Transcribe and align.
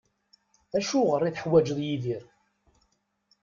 Acuɣer 0.77 1.21
i 1.23 1.31
teḥwaǧeḍ 1.31 1.79
Yidir? 1.85 2.23